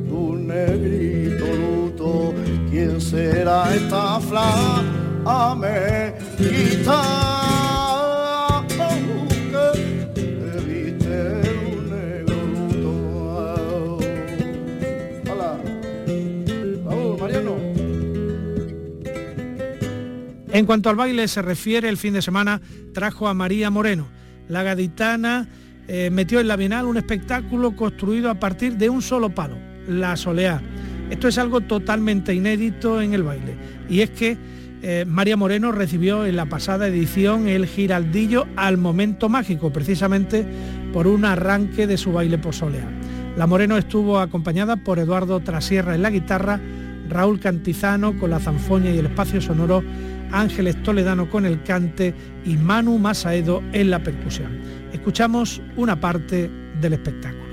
tu 0.09 0.21
negrito 0.35 1.45
luto, 1.45 2.11
¿quién 2.69 2.99
será 2.99 3.73
esta 3.73 4.19
flamenquita? 4.19 4.79
En 20.51 20.65
cuanto 20.65 20.89
al 20.89 20.95
baile 20.95 21.27
se 21.27 21.43
refiere, 21.43 21.89
el 21.89 21.97
fin 21.97 22.13
de 22.13 22.23
semana 22.23 22.59
trajo 22.93 23.27
a 23.27 23.35
María 23.35 23.69
Moreno. 23.69 24.07
La 24.47 24.63
gaditana 24.63 25.47
eh, 25.87 26.09
metió 26.11 26.39
en 26.39 26.47
la 26.47 26.55
Bienal 26.55 26.87
un 26.87 26.97
espectáculo 26.97 27.75
construido 27.75 28.31
a 28.31 28.35
partir 28.39 28.75
de 28.77 28.89
un 28.89 29.03
solo 29.03 29.29
palo, 29.29 29.57
la 29.87 30.15
soleá. 30.15 30.59
Esto 31.11 31.27
es 31.27 31.37
algo 31.37 31.61
totalmente 31.61 32.33
inédito 32.33 32.99
en 32.99 33.13
el 33.13 33.21
baile. 33.21 33.55
Y 33.89 34.01
es 34.01 34.09
que 34.09 34.37
eh, 34.81 35.05
María 35.07 35.37
Moreno 35.37 35.71
recibió 35.71 36.25
en 36.25 36.35
la 36.35 36.47
pasada 36.47 36.87
edición 36.87 37.47
el 37.47 37.67
giraldillo 37.67 38.47
al 38.55 38.77
momento 38.77 39.29
mágico, 39.29 39.71
precisamente 39.71 40.47
por 40.91 41.05
un 41.05 41.25
arranque 41.25 41.85
de 41.85 41.97
su 41.97 42.11
baile 42.11 42.39
por 42.39 42.55
soleá. 42.55 42.89
La 43.37 43.45
Moreno 43.45 43.77
estuvo 43.77 44.19
acompañada 44.19 44.77
por 44.77 44.97
Eduardo 44.97 45.41
Trasierra 45.41 45.93
en 45.93 46.01
la 46.01 46.09
guitarra, 46.09 46.59
Raúl 47.07 47.39
Cantizano 47.39 48.17
con 48.17 48.31
la 48.31 48.39
zanfoña 48.39 48.91
y 48.91 48.97
el 48.97 49.07
espacio 49.07 49.41
sonoro 49.41 49.83
Ángeles 50.31 50.81
Toledano 50.83 51.29
con 51.29 51.45
el 51.45 51.61
cante 51.63 52.13
y 52.45 52.57
Manu 52.57 52.97
Masaedo 52.97 53.61
en 53.73 53.89
la 53.89 53.99
percusión. 53.99 54.59
Escuchamos 54.93 55.61
una 55.75 55.99
parte 55.99 56.49
del 56.81 56.93
espectáculo. 56.93 57.48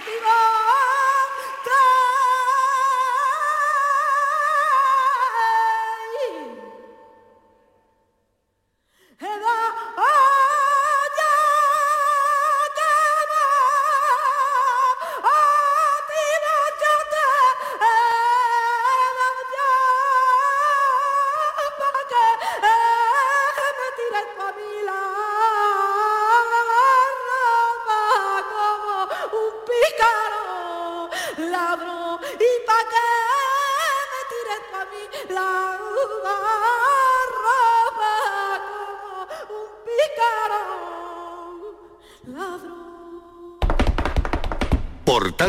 vivo! 0.00 0.49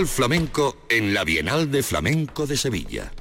Flamenco 0.08 0.78
en 0.90 1.14
la 1.14 1.24
Bienal 1.24 1.70
de 1.70 1.84
Flamenco 1.84 2.48
de 2.48 2.58
Sevilla. 2.58 3.12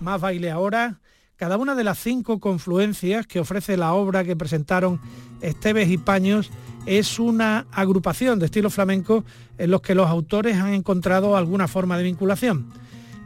Más 0.00 0.20
baile 0.20 0.50
ahora. 0.50 1.00
Cada 1.36 1.56
una 1.56 1.74
de 1.74 1.84
las 1.84 1.98
cinco 1.98 2.40
confluencias 2.40 3.26
que 3.26 3.40
ofrece 3.40 3.76
la 3.76 3.92
obra 3.92 4.24
que 4.24 4.36
presentaron 4.36 5.00
Esteves 5.40 5.90
y 5.90 5.98
Paños 5.98 6.50
es 6.86 7.18
una 7.18 7.66
agrupación 7.72 8.38
de 8.38 8.46
estilo 8.46 8.70
flamenco 8.70 9.24
en 9.58 9.70
los 9.70 9.82
que 9.82 9.94
los 9.94 10.08
autores 10.08 10.56
han 10.56 10.72
encontrado 10.72 11.36
alguna 11.36 11.68
forma 11.68 11.96
de 11.98 12.04
vinculación. 12.04 12.72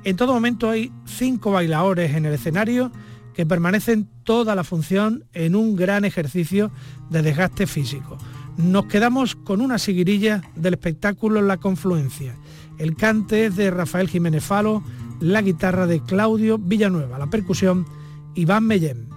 En 0.05 0.17
todo 0.17 0.33
momento 0.33 0.71
hay 0.71 0.93
cinco 1.05 1.53
bailadores 1.53 2.15
en 2.15 2.27
el 2.27 2.35
escenario 2.35 2.91
que 3.35 3.47
permanecen 3.47 4.09
toda 4.25 4.55
la 4.55 4.65
función 4.65 5.25
en 5.35 5.55
un 5.55 5.77
gran 5.77 6.05
ejercicio 6.05 6.71
de 7.11 7.23
desgaste 7.23 7.67
físico 7.67 8.19
nos 8.57 8.87
quedamos 8.87 9.37
con 9.37 9.61
una 9.61 9.79
seguirilla 9.79 10.43
del 10.55 10.75
espectáculo 10.75 11.43
La 11.43 11.59
Confluencia. 11.59 12.35
El 12.79 12.97
cante 12.97 13.47
es 13.47 13.57
de 13.57 13.71
Rafael 13.71 14.09
Jiménez 14.09 14.45
Falo, 14.45 14.83
la 15.21 15.43
guitarra 15.43 15.87
de 15.87 16.01
Claudio 16.01 16.59
Villanueva, 16.59 17.19
la 17.19 17.31
percusión 17.31 17.87
Iván 18.35 18.65
Mellén. 18.65 19.16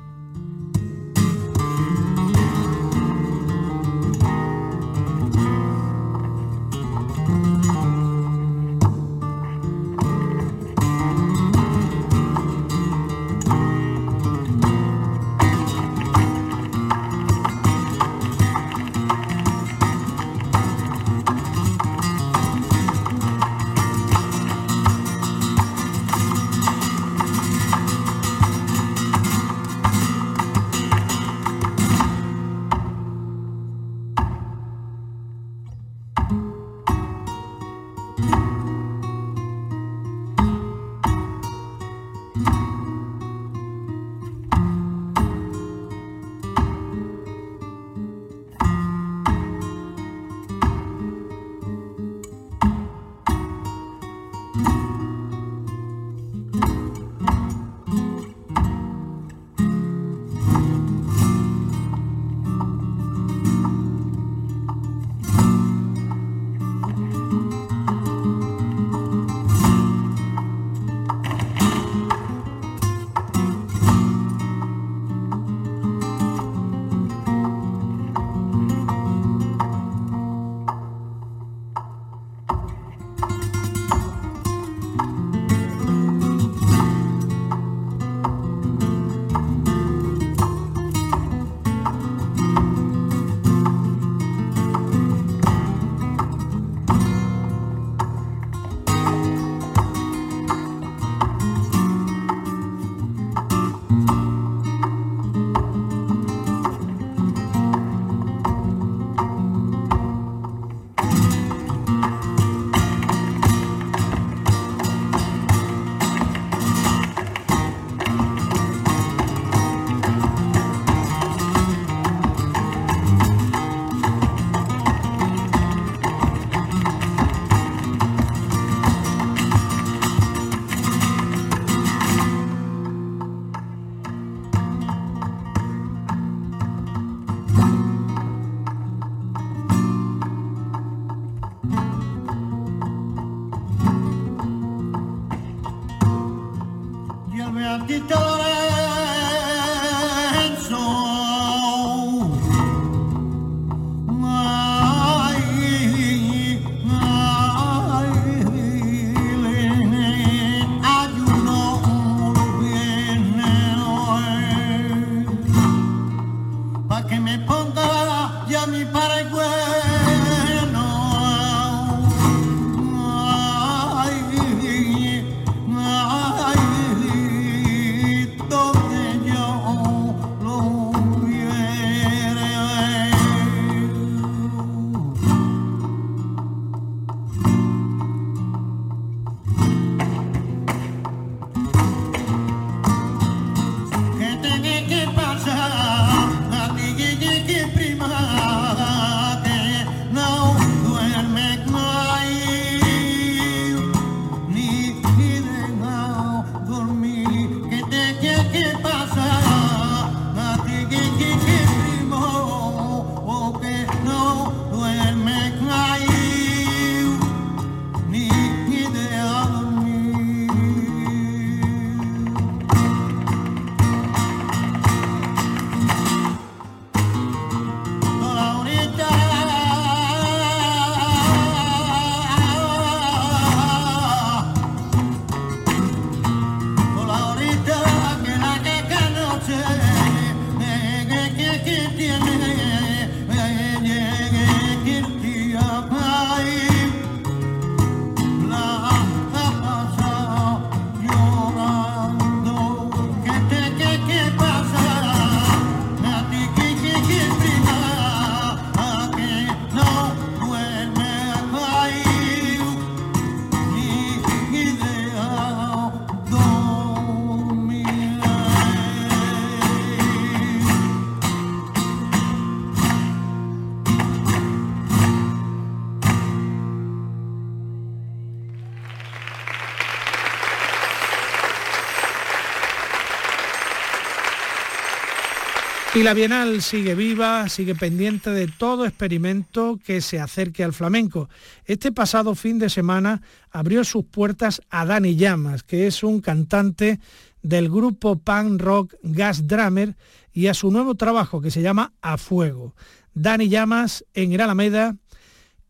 Y 285.99 286.03
la 286.03 286.13
Bienal 286.13 286.61
sigue 286.61 286.95
viva, 286.95 287.49
sigue 287.49 287.75
pendiente 287.75 288.29
de 288.29 288.47
todo 288.47 288.85
experimento 288.85 289.77
que 289.83 289.99
se 289.99 290.17
acerque 290.17 290.63
al 290.63 290.71
flamenco. 290.71 291.27
Este 291.65 291.91
pasado 291.91 292.35
fin 292.35 292.57
de 292.57 292.69
semana 292.69 293.21
abrió 293.51 293.83
sus 293.83 294.05
puertas 294.05 294.61
a 294.69 294.85
Dani 294.85 295.17
Llamas, 295.17 295.63
que 295.63 295.87
es 295.87 296.01
un 296.01 296.21
cantante 296.21 297.01
del 297.41 297.67
grupo 297.67 298.17
punk 298.17 298.61
rock 298.61 298.95
Gas 299.03 299.45
Drummer 299.45 299.97
y 300.31 300.47
a 300.47 300.53
su 300.53 300.71
nuevo 300.71 300.95
trabajo 300.95 301.41
que 301.41 301.51
se 301.51 301.61
llama 301.61 301.91
A 302.01 302.17
Fuego. 302.17 302.75
Dani 303.13 303.49
Llamas 303.49 304.05
en 304.13 304.31
el 304.31 304.39
Alameda 304.39 304.95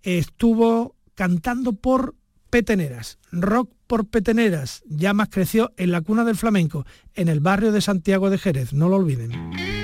estuvo 0.03 0.95
cantando 1.15 1.73
por 1.73 2.13
peteneras, 2.51 3.17
rock 3.31 3.71
por 3.87 4.05
peteneras. 4.05 4.83
Llamas 4.87 5.29
creció 5.31 5.73
en 5.75 5.91
la 5.91 6.01
cuna 6.01 6.23
del 6.23 6.37
flamenco, 6.37 6.85
en 7.15 7.29
el 7.29 7.39
barrio 7.39 7.71
de 7.71 7.81
Santiago 7.81 8.29
de 8.29 8.37
Jerez, 8.37 8.73
no 8.73 8.89
lo 8.89 8.97
olviden. 8.97 9.78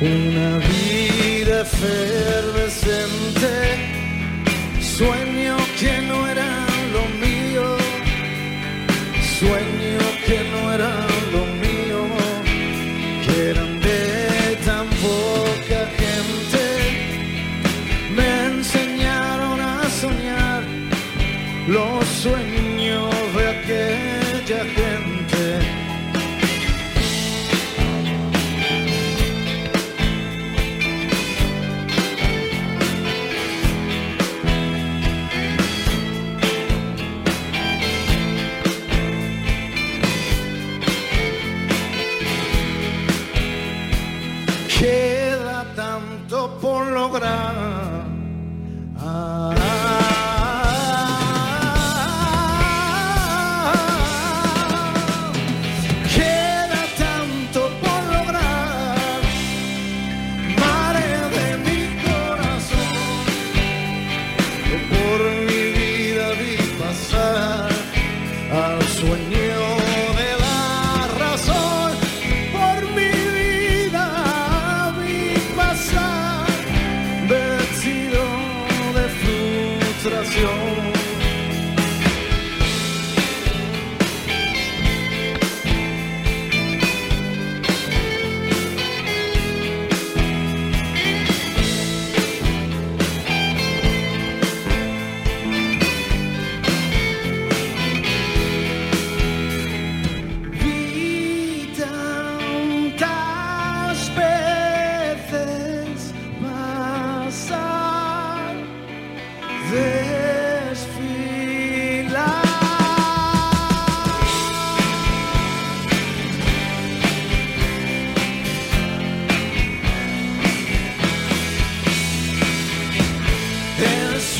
Una 0.00 0.58
vida 0.58 1.62
efervescente, 1.62 3.50
sueños 4.80 5.60
que 5.80 6.00
no 6.02 6.26
eran 6.28 6.66
lo 6.92 7.04
mío, 7.26 7.76
sueños 9.38 9.77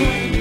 El 0.01 0.38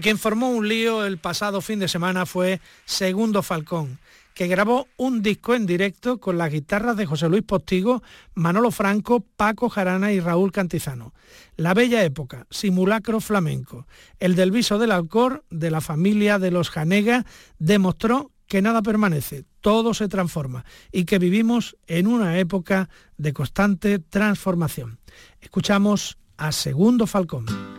Quien 0.00 0.18
formó 0.18 0.50
un 0.50 0.66
lío 0.66 1.04
el 1.04 1.18
pasado 1.18 1.60
fin 1.60 1.78
de 1.78 1.88
semana 1.88 2.24
fue 2.24 2.60
Segundo 2.86 3.42
Falcón, 3.42 3.98
que 4.32 4.46
grabó 4.46 4.88
un 4.96 5.22
disco 5.22 5.54
en 5.54 5.66
directo 5.66 6.18
con 6.18 6.38
las 6.38 6.50
guitarras 6.50 6.96
de 6.96 7.04
José 7.04 7.28
Luis 7.28 7.42
Postigo, 7.42 8.02
Manolo 8.34 8.70
Franco, 8.70 9.20
Paco 9.36 9.68
Jarana 9.68 10.12
y 10.12 10.20
Raúl 10.20 10.52
Cantizano. 10.52 11.12
La 11.56 11.74
bella 11.74 12.02
época, 12.02 12.46
simulacro 12.50 13.20
flamenco. 13.20 13.86
El 14.18 14.36
del 14.36 14.50
viso 14.50 14.78
del 14.78 14.92
Alcor, 14.92 15.44
de 15.50 15.70
la 15.70 15.82
familia 15.82 16.38
de 16.38 16.50
los 16.50 16.70
Janega, 16.70 17.26
demostró 17.58 18.30
que 18.46 18.62
nada 18.62 18.80
permanece, 18.80 19.44
todo 19.60 19.92
se 19.92 20.08
transforma 20.08 20.64
y 20.90 21.04
que 21.04 21.18
vivimos 21.18 21.76
en 21.86 22.06
una 22.06 22.38
época 22.38 22.88
de 23.18 23.34
constante 23.34 23.98
transformación. 23.98 24.98
Escuchamos 25.40 26.16
a 26.38 26.52
Segundo 26.52 27.06
Falcón. 27.06 27.69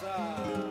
casa. 0.00 0.67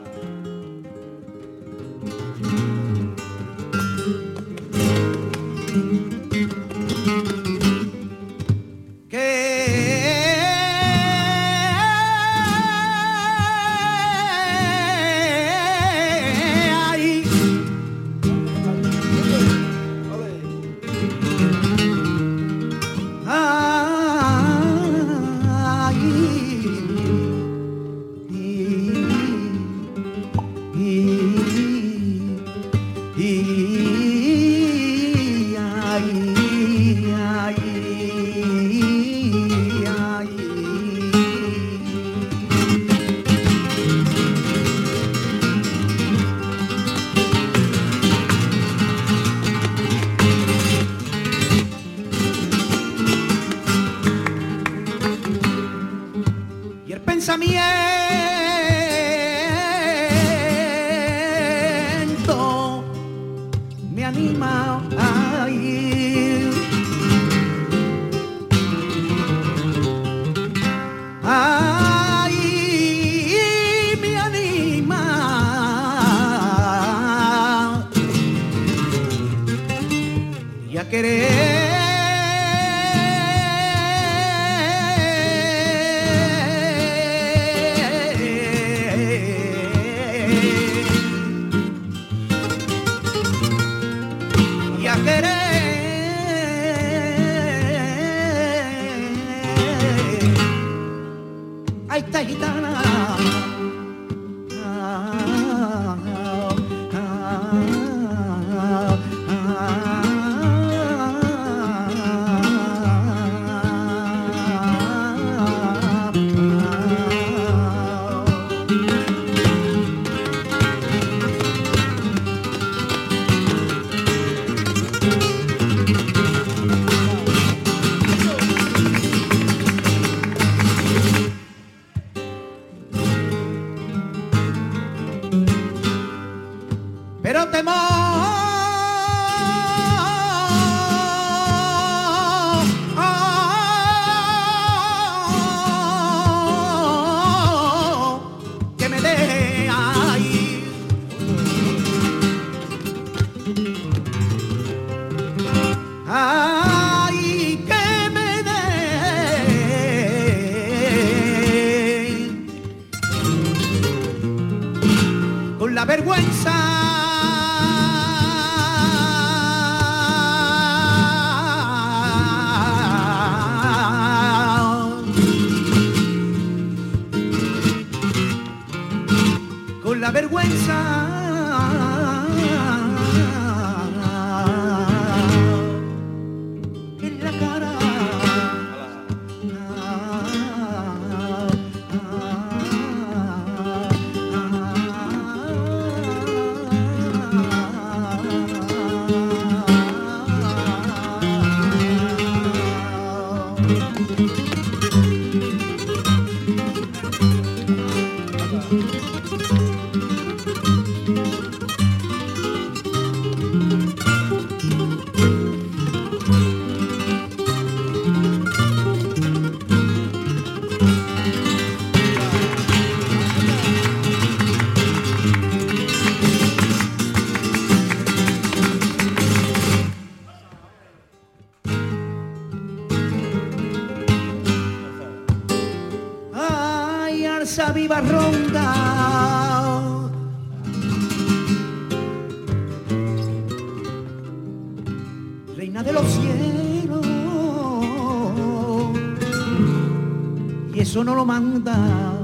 Eso 250.97 251.03
no 251.03 251.13
lo 251.13 251.25
manda, 251.25 252.16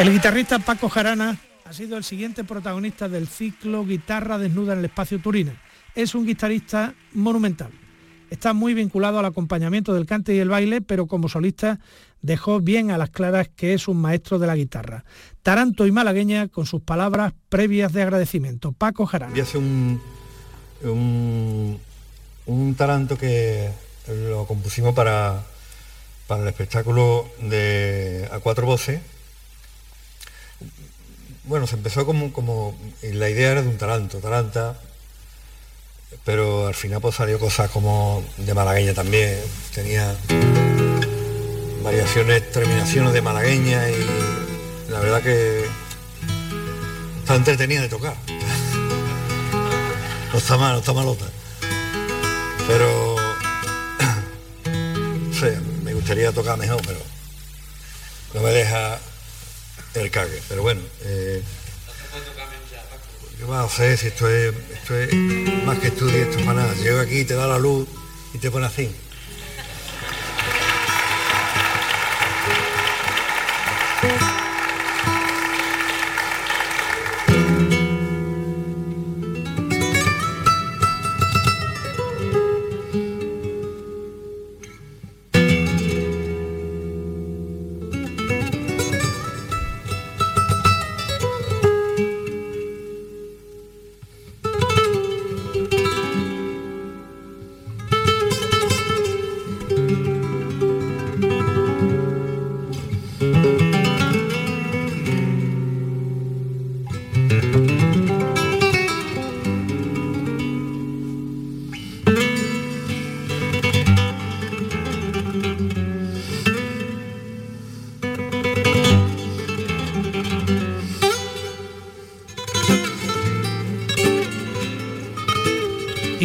El 0.00 0.10
guitarrista 0.12 0.58
Paco 0.58 0.88
Jarana 0.88 1.38
ha 1.66 1.72
sido 1.74 1.98
el 1.98 2.04
siguiente 2.04 2.42
protagonista 2.42 3.06
del 3.06 3.28
ciclo 3.28 3.84
Guitarra 3.84 4.38
Desnuda 4.38 4.72
en 4.72 4.78
el 4.78 4.86
Espacio 4.86 5.20
Turina. 5.20 5.60
Es 5.94 6.14
un 6.14 6.24
guitarrista 6.24 6.94
monumental. 7.12 7.70
Está 8.30 8.54
muy 8.54 8.72
vinculado 8.72 9.18
al 9.18 9.26
acompañamiento 9.26 9.92
del 9.92 10.06
cante 10.06 10.34
y 10.34 10.38
el 10.38 10.48
baile, 10.48 10.80
pero 10.80 11.06
como 11.06 11.28
solista 11.28 11.80
dejó 12.22 12.60
bien 12.60 12.90
a 12.90 12.96
las 12.96 13.10
claras 13.10 13.50
que 13.54 13.74
es 13.74 13.88
un 13.88 14.00
maestro 14.00 14.38
de 14.38 14.46
la 14.46 14.56
guitarra. 14.56 15.04
Taranto 15.42 15.86
y 15.86 15.92
malagueña 15.92 16.48
con 16.48 16.64
sus 16.64 16.80
palabras 16.80 17.34
previas 17.50 17.92
de 17.92 18.00
agradecimiento. 18.00 18.72
Paco 18.72 19.04
Jarana. 19.04 19.36
Y 19.36 19.40
hace 19.40 19.58
un, 19.58 20.00
un, 20.82 21.78
un 22.46 22.74
taranto 22.74 23.18
que 23.18 23.70
lo 24.08 24.46
compusimos 24.46 24.94
para, 24.94 25.44
para 26.26 26.40
el 26.40 26.48
espectáculo 26.48 27.28
de 27.42 28.26
a 28.32 28.38
cuatro 28.38 28.64
voces. 28.64 29.02
Bueno, 31.50 31.66
se 31.66 31.74
empezó 31.74 32.06
como, 32.06 32.32
como 32.32 32.78
y 33.02 33.08
la 33.08 33.28
idea 33.28 33.50
era 33.50 33.62
de 33.62 33.66
un 33.66 33.76
taranto, 33.76 34.18
taranta, 34.18 34.78
pero 36.24 36.68
al 36.68 36.76
final 36.76 37.00
pues 37.00 37.16
salió 37.16 37.40
cosas 37.40 37.68
como 37.72 38.22
de 38.36 38.54
malagueña 38.54 38.94
también, 38.94 39.36
tenía 39.74 40.14
variaciones, 41.82 42.52
terminaciones 42.52 43.12
de 43.12 43.20
malagueña 43.20 43.90
y 43.90 44.90
la 44.90 45.00
verdad 45.00 45.22
que 45.22 45.64
está 47.18 47.34
entretenida 47.34 47.82
de 47.82 47.88
tocar. 47.88 48.14
No 50.32 50.38
está 50.38 50.56
mal, 50.56 50.74
no 50.74 50.78
está 50.78 50.92
malota. 50.92 51.26
Pero 52.68 53.16
no 54.70 55.34
sé, 55.34 55.58
me 55.82 55.94
gustaría 55.94 56.30
tocar 56.30 56.56
mejor, 56.56 56.80
pero 56.86 57.00
no 58.34 58.40
me 58.40 58.50
deja 58.50 59.00
el 59.94 60.10
cague. 60.10 60.40
Pero 60.48 60.62
bueno, 60.62 60.80
eh, 61.02 61.42
¿qué 63.38 63.44
vas 63.44 63.72
si 63.74 64.06
esto 64.06 64.28
es, 64.28 64.54
esto 64.72 64.96
es 64.96 65.14
más 65.64 65.78
que 65.78 65.88
estudio, 65.88 66.16
esto 66.16 66.38
es 66.38 66.44
para 66.44 66.60
nada? 66.62 66.74
Llego 66.74 67.00
aquí, 67.00 67.24
te 67.24 67.34
da 67.34 67.46
la 67.46 67.58
luz 67.58 67.88
y 68.34 68.38
te 68.38 68.50
pone 68.50 68.66
así. 68.66 68.90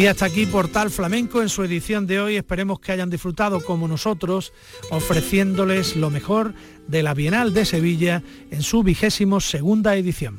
Y 0.06 0.08
hasta 0.08 0.26
aquí 0.26 0.46
Portal 0.46 0.90
Flamenco 0.90 1.42
en 1.42 1.48
su 1.48 1.64
edición 1.64 2.06
de 2.06 2.20
hoy. 2.20 2.36
Esperemos 2.36 2.78
que 2.78 2.92
hayan 2.92 3.10
disfrutado 3.10 3.60
como 3.60 3.88
nosotros, 3.88 4.52
ofreciéndoles 4.92 5.96
lo 5.96 6.10
mejor 6.10 6.54
de 6.86 7.02
la 7.02 7.12
Bienal 7.12 7.52
de 7.52 7.64
Sevilla 7.64 8.22
en 8.52 8.62
su 8.62 8.84
vigésimo 8.84 9.40
segunda 9.40 9.96
edición. 9.96 10.38